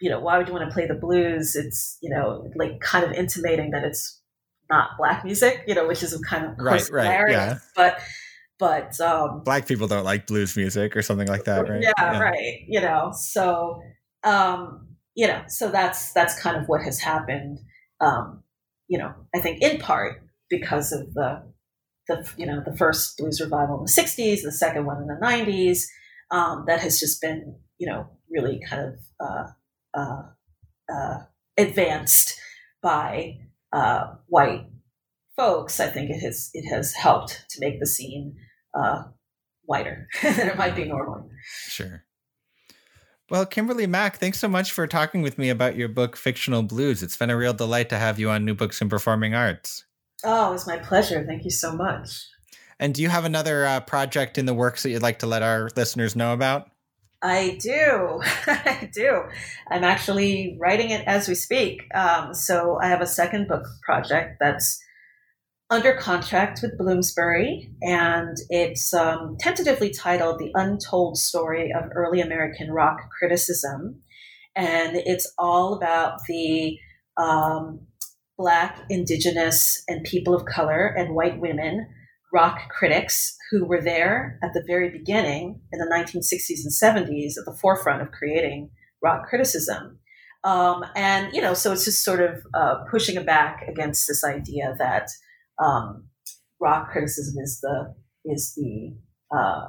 [0.00, 1.54] you know, why would you want to play the blues?
[1.54, 4.17] It's you know, like kind of intimating that it's
[4.70, 7.58] not black music, you know, which is kind of right, right, yeah.
[7.74, 8.00] But
[8.58, 11.82] but um, black people don't like blues music or something like that, right?
[11.82, 12.18] Yeah, yeah.
[12.18, 12.64] right.
[12.66, 13.80] You know, so
[14.24, 17.58] um, you know, so that's that's kind of what has happened.
[18.00, 18.42] Um,
[18.88, 21.42] you know, I think in part because of the
[22.08, 25.18] the you know the first blues revival in the 60s the second one in the
[25.22, 25.82] 90s
[26.30, 29.46] um, that has just been you know really kind of uh,
[29.94, 30.22] uh,
[30.92, 31.18] uh,
[31.56, 32.38] advanced
[32.82, 33.36] by
[33.72, 34.66] uh, white
[35.36, 38.36] folks i think it has it has helped to make the scene
[38.74, 39.02] uh,
[39.64, 42.04] whiter than it might be normally sure
[43.30, 47.02] well, Kimberly Mack, thanks so much for talking with me about your book, Fictional Blues.
[47.02, 49.84] It's been a real delight to have you on New Books in Performing Arts.
[50.24, 51.22] Oh, it's my pleasure.
[51.26, 52.26] Thank you so much.
[52.80, 55.42] And do you have another uh, project in the works that you'd like to let
[55.42, 56.70] our listeners know about?
[57.22, 58.20] I do.
[58.46, 59.22] I do.
[59.70, 61.82] I'm actually writing it as we speak.
[61.94, 64.80] Um, so I have a second book project that's
[65.70, 72.70] under contract with Bloomsbury, and it's um, tentatively titled The Untold Story of Early American
[72.70, 74.00] Rock Criticism.
[74.56, 76.78] And it's all about the
[77.18, 77.80] um,
[78.38, 81.86] Black, Indigenous, and people of color and white women
[82.32, 87.44] rock critics who were there at the very beginning in the 1960s and 70s at
[87.44, 88.70] the forefront of creating
[89.02, 89.98] rock criticism.
[90.44, 94.74] Um, and, you know, so it's just sort of uh, pushing back against this idea
[94.78, 95.08] that
[95.58, 96.04] um,
[96.60, 98.94] rock criticism is the, is the,
[99.36, 99.68] uh,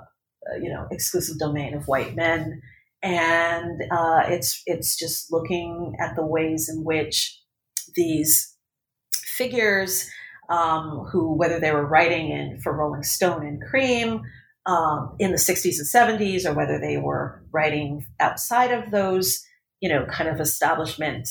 [0.61, 2.61] you know, exclusive domain of white men.
[3.01, 7.41] And uh, it's, it's just looking at the ways in which
[7.95, 8.55] these
[9.13, 10.09] figures
[10.49, 14.21] um, who, whether they were writing in for Rolling Stone and Creem
[14.65, 19.43] um, in the 60s and 70s, or whether they were writing outside of those,
[19.79, 21.29] you know, kind of establishment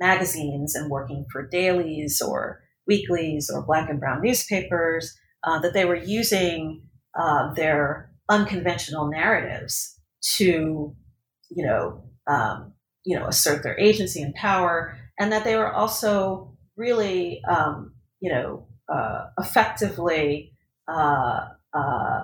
[0.00, 5.84] magazines and working for dailies or weeklies or black and brown newspapers, uh, that they
[5.84, 6.82] were using
[7.18, 9.98] uh, their unconventional narratives
[10.36, 10.94] to,
[11.50, 12.72] you know, um,
[13.04, 18.30] you know, assert their agency and power, and that they were also really, um, you
[18.30, 20.52] know, uh, effectively
[20.88, 22.20] uh, uh,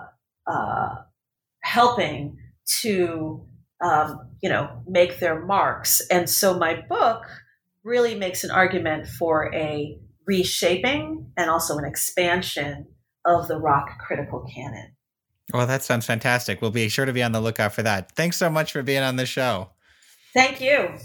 [0.47, 0.95] uh
[1.63, 2.39] helping
[2.81, 3.47] to
[3.81, 6.01] um, you know, make their marks.
[6.11, 7.25] And so my book
[7.85, 12.87] really makes an argument for a reshaping and also an expansion
[13.25, 14.93] of the rock critical canon.
[15.53, 16.61] Well, that sounds fantastic.
[16.61, 18.13] We'll be sure to be on the lookout for that.
[18.13, 19.71] Thanks so much for being on the show.
[20.35, 20.99] Thank you.